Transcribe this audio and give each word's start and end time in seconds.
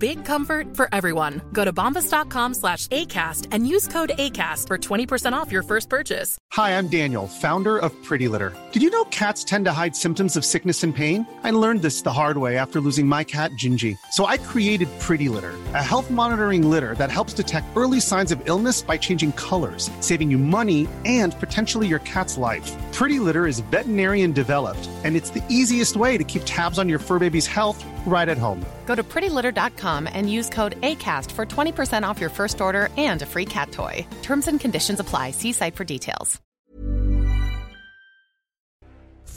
Big 0.00 0.24
comfort 0.24 0.74
for 0.74 0.88
everyone. 0.94 1.42
Go 1.52 1.62
to 1.62 1.74
bombas.com 1.74 2.54
slash 2.54 2.86
ACAST 2.86 3.48
and 3.52 3.68
use 3.68 3.86
code 3.86 4.12
ACAST 4.16 4.66
for 4.66 4.78
20% 4.78 5.34
off 5.34 5.52
your 5.52 5.62
first 5.62 5.90
purchase. 5.90 6.38
Hi, 6.52 6.70
I'm 6.70 6.88
Daniel, 6.88 7.28
founder 7.28 7.76
of 7.76 7.92
Pretty 8.02 8.26
Litter. 8.26 8.56
Did 8.72 8.82
you 8.82 8.88
know 8.88 9.04
cats 9.10 9.44
tend 9.44 9.66
to 9.66 9.72
hide 9.72 9.94
symptoms 9.94 10.38
of 10.38 10.44
sickness 10.44 10.82
and 10.82 10.96
pain? 10.96 11.26
I 11.44 11.50
learned 11.50 11.82
this 11.82 12.00
the 12.00 12.14
hard 12.14 12.38
way 12.38 12.56
after 12.56 12.80
losing 12.80 13.06
my 13.06 13.24
cat, 13.24 13.50
Gingy. 13.62 13.94
So 14.12 14.24
I 14.24 14.38
created 14.38 14.88
Pretty 15.00 15.28
Litter, 15.28 15.52
a 15.74 15.82
health 15.82 16.10
monitoring 16.10 16.70
litter 16.70 16.94
that 16.94 17.10
helps 17.10 17.34
detect 17.34 17.76
early 17.76 18.00
signs 18.00 18.32
of 18.32 18.40
illness 18.48 18.80
by 18.80 18.96
changing 18.96 19.32
colors, 19.32 19.90
saving 20.00 20.30
you 20.30 20.38
money 20.38 20.88
and 21.04 21.38
potentially 21.38 21.86
your 21.86 21.98
cat's 22.00 22.38
life. 22.38 22.74
Pretty 22.94 23.18
Litter 23.18 23.46
is 23.46 23.60
veterinarian 23.60 24.32
developed, 24.32 24.88
and 25.04 25.14
it's 25.14 25.28
the 25.28 25.44
easiest 25.50 25.94
way 25.98 26.16
to 26.16 26.24
keep 26.24 26.40
tabs 26.46 26.78
on 26.78 26.88
your 26.88 26.98
fur 26.98 27.18
baby's 27.18 27.46
health 27.46 27.84
right 28.06 28.30
at 28.30 28.38
home. 28.38 28.64
Go 28.86 28.94
to 28.94 29.04
prettylitter.com 29.04 29.89
and 30.12 30.30
use 30.30 30.50
code 30.50 30.80
ACAST 30.80 31.30
for 31.32 31.46
20% 31.46 32.02
off 32.02 32.20
your 32.20 32.30
first 32.30 32.60
order 32.60 32.88
and 32.96 33.22
a 33.22 33.26
free 33.26 33.46
cat 33.46 33.72
toy. 33.72 34.06
Terms 34.22 34.48
and 34.48 34.60
conditions 34.60 35.00
apply. 35.00 35.32
See 35.32 35.52
site 35.52 35.76
for 35.76 35.84
details. 35.84 36.40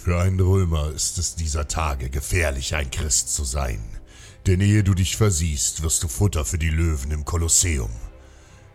Für 0.03 0.19
einen 0.19 0.41
Römer 0.41 0.91
ist 0.91 1.17
es 1.17 1.35
dieser 1.35 1.69
Tage 1.69 2.09
gefährlich, 2.09 2.75
ein 2.75 2.91
Christ 2.91 3.33
zu 3.33 3.45
sein. 3.45 3.79
Denn 4.45 4.59
ehe 4.59 4.83
du 4.83 4.93
dich 4.93 5.15
versiehst, 5.15 5.81
wirst 5.81 6.03
du 6.03 6.09
Futter 6.09 6.43
für 6.43 6.57
die 6.57 6.69
Löwen 6.69 7.11
im 7.11 7.23
Kolosseum. 7.23 7.91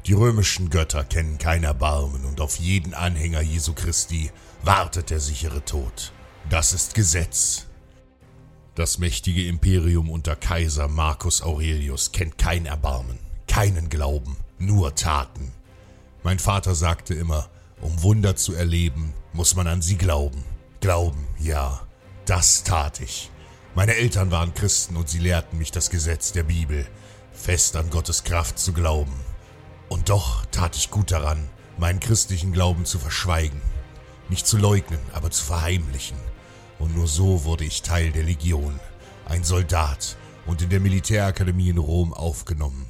Die 0.07 0.15
römischen 0.15 0.71
Götter 0.71 1.05
kennen 1.05 1.37
kein 1.37 1.65
Erbarmen 1.65 2.25
und 2.25 2.41
auf 2.41 2.57
jeden 2.57 2.95
Anhänger 2.95 3.43
Jesu 3.43 3.75
Christi 3.75 4.31
wartet 4.63 5.11
der 5.11 5.21
sichere 5.21 5.63
Tod. 5.67 6.13
Das 6.49 6.73
ist 6.73 6.95
Gesetz. 6.95 7.68
Das 8.79 8.99
mächtige 8.99 9.45
Imperium 9.49 10.09
unter 10.09 10.37
Kaiser 10.37 10.87
Marcus 10.87 11.43
Aurelius 11.43 12.13
kennt 12.13 12.39
kein 12.39 12.65
Erbarmen, 12.65 13.19
keinen 13.49 13.89
Glauben, 13.89 14.37
nur 14.61 14.95
Taten. 14.95 15.51
Mein 16.23 16.39
Vater 16.39 16.77
sagte 16.77 17.13
immer, 17.13 17.49
um 17.81 18.05
Wunder 18.05 18.37
zu 18.37 18.55
erleben, 18.55 19.15
muss 19.33 19.57
man 19.57 19.67
an 19.67 19.83
sie 19.83 19.97
glauben. 19.97 20.45
Glauben, 20.81 21.27
ja, 21.41 21.81
das 22.25 22.63
tat 22.63 23.01
ich. 23.01 23.33
Meine 23.75 23.97
Eltern 23.97 24.31
waren 24.31 24.55
Christen 24.55 24.95
und 24.95 25.09
sie 25.09 25.19
lehrten 25.19 25.59
mich 25.59 25.73
das 25.73 25.91
Gesetz 25.91 26.31
der 26.31 26.45
Bibel, 26.45 26.87
fest 27.33 27.75
an 27.75 27.91
Gottes 27.91 28.23
Kraft 28.23 28.61
zu 28.61 28.73
glauben. 28.73 29.15
Und 29.89 30.09
doch 30.09 30.47
tat 30.53 30.77
ich 30.77 30.93
gut 30.93 31.11
daran, 31.11 31.49
meinen 31.79 31.99
christlichen 31.99 32.53
Glauben 32.53 32.85
zu 32.85 33.01
verschweigen, 33.01 33.61
nicht 34.29 34.47
zu 34.47 34.57
leugnen, 34.57 35.01
aber 35.15 35.33
zu 35.33 35.45
verheimlichen. 35.45 36.17
Und 36.79 36.95
nur 36.95 37.07
so 37.07 37.45
wurde 37.45 37.65
ich 37.65 37.83
Teil 37.83 38.13
der 38.13 38.23
Legion, 38.23 38.79
ein 39.27 39.45
Soldat 39.45 40.17
und 40.47 40.63
in 40.63 40.71
der 40.71 40.81
Militärakademie 40.81 41.71
in 41.71 41.79
Rom 41.79 42.15
aufgenommen. 42.15 42.87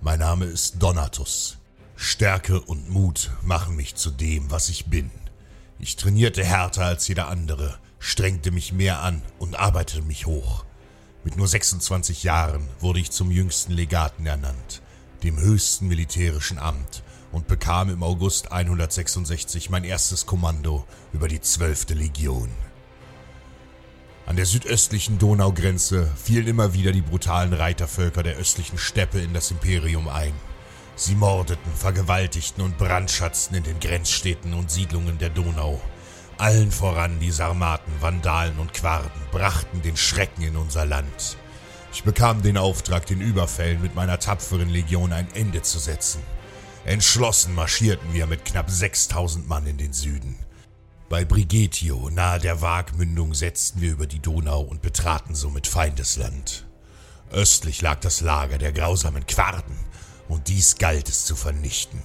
Mein 0.00 0.20
Name 0.20 0.44
ist 0.44 0.82
Donatus. 0.82 1.58
Stärke 1.96 2.60
und 2.60 2.88
Mut 2.88 3.32
machen 3.42 3.74
mich 3.74 3.96
zu 3.96 4.10
dem, 4.10 4.50
was 4.52 4.68
ich 4.68 4.86
bin. 4.86 5.10
Ich 5.80 5.96
trainierte 5.96 6.44
härter 6.44 6.84
als 6.84 7.08
jeder 7.08 7.28
andere, 7.28 7.78
strengte 7.98 8.52
mich 8.52 8.72
mehr 8.72 9.02
an 9.02 9.22
und 9.40 9.58
arbeitete 9.58 10.02
mich 10.02 10.26
hoch. 10.26 10.64
Mit 11.24 11.36
nur 11.36 11.48
26 11.48 12.22
Jahren 12.22 12.68
wurde 12.78 13.00
ich 13.00 13.10
zum 13.10 13.32
jüngsten 13.32 13.72
Legaten 13.72 14.24
ernannt, 14.26 14.80
dem 15.24 15.38
höchsten 15.38 15.88
militärischen 15.88 16.58
Amt, 16.58 17.02
und 17.32 17.48
bekam 17.48 17.90
im 17.90 18.02
August 18.02 18.52
166 18.52 19.68
mein 19.68 19.84
erstes 19.84 20.24
Kommando 20.24 20.86
über 21.12 21.28
die 21.28 21.40
12. 21.40 21.90
Legion. 21.90 22.48
An 24.28 24.36
der 24.36 24.44
südöstlichen 24.44 25.18
Donaugrenze 25.18 26.12
fielen 26.22 26.48
immer 26.48 26.74
wieder 26.74 26.92
die 26.92 27.00
brutalen 27.00 27.54
Reitervölker 27.54 28.22
der 28.22 28.36
östlichen 28.36 28.76
Steppe 28.76 29.20
in 29.20 29.32
das 29.32 29.50
Imperium 29.50 30.06
ein. 30.06 30.34
Sie 30.96 31.14
mordeten, 31.14 31.72
vergewaltigten 31.74 32.62
und 32.62 32.76
brandschatzten 32.76 33.56
in 33.56 33.62
den 33.62 33.80
Grenzstädten 33.80 34.52
und 34.52 34.70
Siedlungen 34.70 35.16
der 35.16 35.30
Donau. 35.30 35.80
Allen 36.36 36.70
voran 36.70 37.18
die 37.20 37.30
Sarmaten, 37.30 37.90
Vandalen 38.00 38.58
und 38.58 38.74
Quaden 38.74 39.08
brachten 39.32 39.80
den 39.80 39.96
Schrecken 39.96 40.42
in 40.42 40.56
unser 40.56 40.84
Land. 40.84 41.38
Ich 41.94 42.02
bekam 42.02 42.42
den 42.42 42.58
Auftrag, 42.58 43.06
den 43.06 43.22
Überfällen 43.22 43.80
mit 43.80 43.94
meiner 43.94 44.18
tapferen 44.18 44.68
Legion 44.68 45.14
ein 45.14 45.28
Ende 45.32 45.62
zu 45.62 45.78
setzen. 45.78 46.20
Entschlossen 46.84 47.54
marschierten 47.54 48.12
wir 48.12 48.26
mit 48.26 48.44
knapp 48.44 48.70
6000 48.70 49.48
Mann 49.48 49.66
in 49.66 49.78
den 49.78 49.94
Süden. 49.94 50.36
Bei 51.08 51.24
Brigetio, 51.24 52.10
nahe 52.10 52.38
der 52.38 52.60
Waagmündung, 52.60 53.32
setzten 53.32 53.80
wir 53.80 53.92
über 53.92 54.06
die 54.06 54.20
Donau 54.20 54.60
und 54.60 54.82
betraten 54.82 55.34
somit 55.34 55.66
Feindesland. 55.66 56.66
Östlich 57.32 57.80
lag 57.80 58.00
das 58.00 58.20
Lager 58.20 58.58
der 58.58 58.72
grausamen 58.72 59.26
Quarten, 59.26 59.74
und 60.28 60.48
dies 60.48 60.76
galt 60.76 61.08
es 61.08 61.24
zu 61.24 61.34
vernichten. 61.34 62.02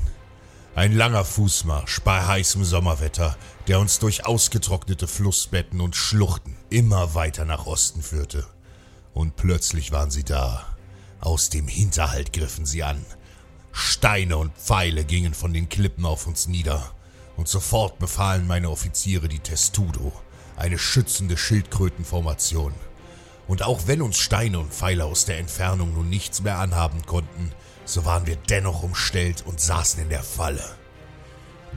Ein 0.73 0.93
langer 0.93 1.25
Fußmarsch 1.25 1.99
bei 1.99 2.25
heißem 2.25 2.63
Sommerwetter, 2.63 3.35
der 3.67 3.81
uns 3.81 3.99
durch 3.99 4.25
ausgetrocknete 4.25 5.09
Flussbetten 5.09 5.81
und 5.81 5.97
Schluchten 5.97 6.55
immer 6.69 7.13
weiter 7.13 7.43
nach 7.43 7.65
Osten 7.65 8.01
führte. 8.01 8.47
Und 9.13 9.35
plötzlich 9.35 9.91
waren 9.91 10.11
sie 10.11 10.23
da. 10.23 10.65
Aus 11.19 11.49
dem 11.49 11.67
Hinterhalt 11.67 12.31
griffen 12.31 12.65
sie 12.65 12.83
an. 12.83 13.05
Steine 13.73 14.37
und 14.37 14.55
Pfeile 14.57 15.03
gingen 15.03 15.33
von 15.33 15.53
den 15.53 15.67
Klippen 15.67 16.05
auf 16.05 16.25
uns 16.25 16.47
nieder, 16.47 16.93
und 17.37 17.47
sofort 17.47 17.99
befahlen 17.99 18.47
meine 18.47 18.69
Offiziere 18.69 19.27
die 19.27 19.39
Testudo, 19.39 20.11
eine 20.55 20.77
schützende 20.77 21.37
Schildkrötenformation. 21.37 22.73
Und 23.47 23.63
auch 23.63 23.87
wenn 23.87 24.01
uns 24.01 24.17
Steine 24.17 24.59
und 24.59 24.73
Pfeile 24.73 25.05
aus 25.05 25.25
der 25.25 25.39
Entfernung 25.39 25.93
nun 25.93 26.09
nichts 26.09 26.41
mehr 26.41 26.59
anhaben 26.59 27.05
konnten, 27.05 27.51
so 27.85 28.05
waren 28.05 28.25
wir 28.25 28.37
dennoch 28.37 28.83
umstellt 28.83 29.43
und 29.45 29.59
saßen 29.59 30.01
in 30.01 30.09
der 30.09 30.23
Falle. 30.23 30.63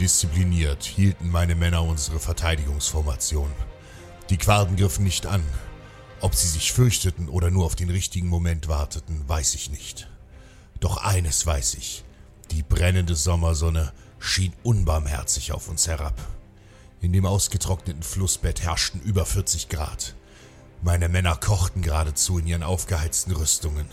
Diszipliniert 0.00 0.84
hielten 0.84 1.30
meine 1.30 1.54
Männer 1.54 1.82
unsere 1.82 2.20
Verteidigungsformation. 2.20 3.50
Die 4.28 4.36
Quaden 4.36 4.76
griffen 4.76 5.04
nicht 5.04 5.26
an. 5.26 5.42
Ob 6.20 6.34
sie 6.34 6.48
sich 6.48 6.72
fürchteten 6.72 7.28
oder 7.28 7.50
nur 7.50 7.64
auf 7.64 7.76
den 7.76 7.90
richtigen 7.90 8.28
Moment 8.28 8.68
warteten, 8.68 9.28
weiß 9.28 9.54
ich 9.54 9.70
nicht. 9.70 10.08
Doch 10.80 10.98
eines 10.98 11.46
weiß 11.46 11.74
ich. 11.74 12.04
Die 12.50 12.62
brennende 12.62 13.14
Sommersonne 13.14 13.92
schien 14.18 14.52
unbarmherzig 14.62 15.52
auf 15.52 15.68
uns 15.68 15.86
herab. 15.86 16.20
In 17.00 17.12
dem 17.12 17.26
ausgetrockneten 17.26 18.02
Flussbett 18.02 18.62
herrschten 18.62 19.00
über 19.00 19.26
40 19.26 19.68
Grad. 19.68 20.14
Meine 20.82 21.08
Männer 21.08 21.36
kochten 21.36 21.82
geradezu 21.82 22.38
in 22.38 22.46
ihren 22.46 22.62
aufgeheizten 22.62 23.32
Rüstungen. 23.32 23.86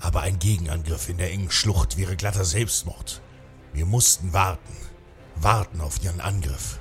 Aber 0.00 0.20
ein 0.20 0.38
Gegenangriff 0.38 1.08
in 1.08 1.18
der 1.18 1.30
engen 1.30 1.50
Schlucht 1.50 1.96
wäre 1.96 2.16
glatter 2.16 2.44
Selbstmord. 2.44 3.20
Wir 3.72 3.86
mussten 3.86 4.32
warten, 4.32 4.76
warten 5.36 5.80
auf 5.80 6.02
ihren 6.02 6.20
Angriff. 6.20 6.78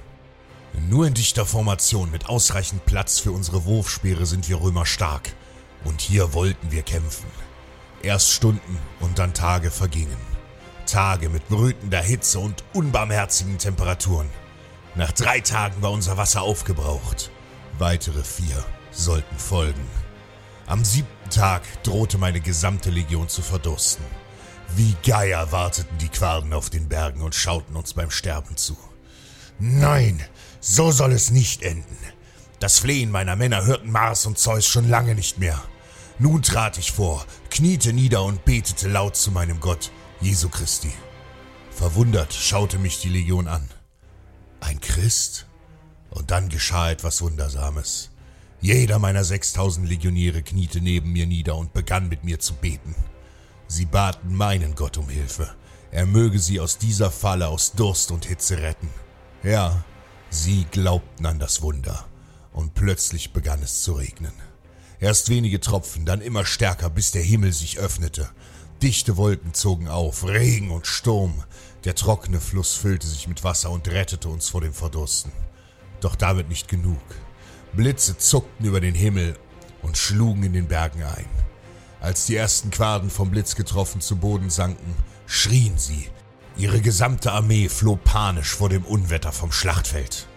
Nur 0.90 1.08
in 1.08 1.14
dichter 1.14 1.46
Formation 1.46 2.12
mit 2.12 2.30
ausreichend 2.30 2.86
Platz 2.86 3.20
für 3.20 3.32
unsere 3.32 3.66
Wurfspeere 3.66 4.26
sind 4.26 4.48
wir 4.48 4.62
Römer 4.62 4.86
stark. 4.86 5.34
Und 5.84 6.02
hier 6.02 6.34
wollten 6.34 6.72
wir 6.72 6.84
kämpfen. 6.84 7.30
Erst 8.04 8.32
Stunden 8.32 8.78
und 9.00 9.20
dann 9.20 9.34
Tage 9.34 9.72
vergingen. 9.72 10.27
Tage 10.88 11.30
mit 11.30 11.48
brütender 11.50 12.02
Hitze 12.02 12.40
und 12.40 12.64
unbarmherzigen 12.74 13.60
Temperaturen. 13.60 14.30
Nach 14.96 15.12
drei 15.12 15.42
Tagen 15.42 15.82
war 15.84 15.92
unser 15.92 16.18
Wasser 16.18 16.42
aufgebraucht. 16.42 17.30
Weitere 17.78 18.24
vier 18.24 18.66
sollten 18.90 19.38
folgen. 19.38 19.86
Am 20.66 20.84
siebten 20.84 21.30
Tag 21.30 21.62
drohte 21.84 22.18
meine 22.18 22.42
gesamte 22.42 22.90
Legion 22.90 23.30
zu 23.30 23.44
verdursten. 23.44 24.04
Wie 24.76 24.96
Geier 25.06 25.52
warteten 25.52 25.98
die 26.00 26.10
Quaden 26.10 26.52
auf 26.54 26.70
den 26.70 26.90
Bergen 26.90 27.22
und 27.22 27.36
schauten 27.36 27.76
uns 27.76 27.94
beim 27.94 28.10
Sterben 28.10 28.58
zu. 28.58 28.78
Nein, 29.60 30.24
so 30.60 30.92
soll 30.92 31.12
es 31.12 31.32
nicht 31.32 31.62
enden. 31.62 31.98
Das 32.60 32.80
Flehen 32.80 33.12
meiner 33.12 33.36
Männer 33.36 33.66
hörten 33.66 33.92
Mars 33.92 34.26
und 34.26 34.40
Zeus 34.40 34.66
schon 34.66 34.90
lange 34.90 35.16
nicht 35.16 35.38
mehr. 35.38 35.62
Nun 36.20 36.42
trat 36.42 36.78
ich 36.80 36.92
vor, 36.92 37.26
kniete 37.52 37.94
nieder 37.94 38.24
und 38.24 38.44
betete 38.46 38.90
laut 38.90 39.16
zu 39.16 39.32
meinem 39.32 39.60
Gott, 39.60 39.92
Jesu 40.20 40.50
Christi. 40.50 40.92
Verwundert 41.70 42.34
schaute 42.34 42.80
mich 42.80 43.00
die 43.02 43.10
Legion 43.10 43.48
an. 43.48 43.70
Ein 44.60 44.82
Christ? 44.82 45.46
Und 46.10 46.32
dann 46.32 46.50
geschah 46.50 46.90
etwas 46.90 47.22
Wundersames. 47.22 48.10
Jeder 48.60 48.98
meiner 48.98 49.24
sechstausend 49.24 49.88
Legionäre 49.88 50.42
kniete 50.42 50.82
neben 50.82 51.12
mir 51.12 51.28
nieder 51.28 51.56
und 51.56 51.74
begann 51.74 52.10
mit 52.10 52.24
mir 52.24 52.40
zu 52.40 52.56
beten. 52.56 52.96
Sie 53.68 53.86
baten 53.86 54.34
meinen 54.34 54.74
Gott 54.74 54.98
um 54.98 55.08
Hilfe. 55.08 55.54
Er 55.92 56.08
möge 56.08 56.40
sie 56.40 56.60
aus 56.60 56.80
dieser 56.80 57.12
Falle 57.12 57.48
aus 57.48 57.74
Durst 57.74 58.10
und 58.10 58.26
Hitze 58.26 58.58
retten. 58.58 58.90
Ja, 59.44 59.84
sie 60.32 60.66
glaubten 60.72 61.28
an 61.28 61.38
das 61.38 61.62
Wunder. 61.62 62.06
Und 62.52 62.74
plötzlich 62.74 63.34
begann 63.34 63.62
es 63.62 63.84
zu 63.84 63.94
regnen. 63.94 64.34
Erst 65.00 65.30
wenige 65.30 65.60
Tropfen, 65.60 66.06
dann 66.06 66.22
immer 66.22 66.44
stärker, 66.44 66.90
bis 66.90 67.12
der 67.12 67.22
Himmel 67.22 67.54
sich 67.54 67.78
öffnete. 67.78 68.30
Dichte 68.82 69.18
Wolken 69.18 69.56
zogen 69.56 69.88
auf, 69.88 70.24
Regen 70.24 70.70
und 70.70 70.86
Sturm. 70.86 71.44
Der 71.84 71.96
trockene 71.96 72.40
Fluss 72.40 72.76
füllte 72.76 73.08
sich 73.08 73.28
mit 73.28 73.44
Wasser 73.44 73.72
und 73.72 73.88
rettete 73.88 74.30
uns 74.30 74.50
vor 74.50 74.62
dem 74.62 74.74
Verdursten. 74.74 75.32
Doch 76.00 76.16
damit 76.16 76.48
nicht 76.48 76.68
genug. 76.68 77.02
Blitze 77.74 78.20
zuckten 78.20 78.68
über 78.68 78.80
den 78.80 78.94
Himmel 78.94 79.36
und 79.82 79.98
schlugen 79.98 80.44
in 80.44 80.54
den 80.54 80.68
Bergen 80.68 81.02
ein. 81.02 81.26
Als 82.02 82.28
die 82.28 82.36
ersten 82.36 82.70
Quaden 82.70 83.10
vom 83.10 83.32
Blitz 83.32 83.56
getroffen 83.56 84.00
zu 84.00 84.18
Boden 84.18 84.52
sanken, 84.52 84.94
schrien 85.26 85.80
sie. 85.80 86.10
Ihre 86.56 86.80
gesamte 86.80 87.32
Armee 87.32 87.70
floh 87.70 87.96
panisch 87.96 88.54
vor 88.54 88.70
dem 88.70 88.86
Unwetter 88.86 89.32
vom 89.32 89.52
Schlachtfeld. 89.52 90.28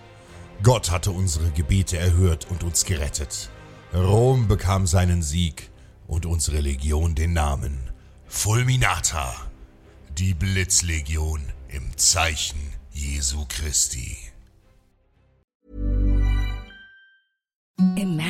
Gott 0.62 0.90
hatte 0.90 1.10
unsere 1.10 1.50
Gebete 1.50 1.98
erhört 1.98 2.46
und 2.50 2.64
uns 2.64 2.86
gerettet. 2.86 3.50
Rom 3.92 4.48
bekam 4.48 4.86
seinen 4.86 5.22
Sieg 5.22 5.70
und 6.06 6.24
unsere 6.24 6.60
Legion 6.60 7.14
den 7.14 7.34
Namen 7.34 7.89
Fulminata, 8.32 9.34
die 10.16 10.34
Blitzlegion 10.34 11.42
im 11.68 11.98
Zeichen 11.98 12.60
Jesu 12.92 13.44
Christi. 13.48 14.16
Imagine 17.96 18.29